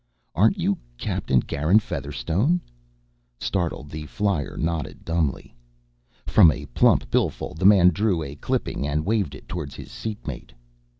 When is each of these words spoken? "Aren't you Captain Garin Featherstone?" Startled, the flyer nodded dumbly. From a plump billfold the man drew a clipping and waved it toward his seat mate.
"Aren't 0.33 0.57
you 0.57 0.79
Captain 0.97 1.39
Garin 1.41 1.77
Featherstone?" 1.77 2.59
Startled, 3.39 3.91
the 3.91 4.07
flyer 4.07 4.57
nodded 4.57 5.05
dumbly. 5.05 5.53
From 6.25 6.49
a 6.49 6.65
plump 6.73 7.11
billfold 7.11 7.59
the 7.59 7.65
man 7.69 7.89
drew 7.89 8.23
a 8.23 8.33
clipping 8.33 8.87
and 8.87 9.05
waved 9.05 9.35
it 9.35 9.47
toward 9.47 9.73
his 9.73 9.91
seat 9.91 10.25
mate. 10.25 10.53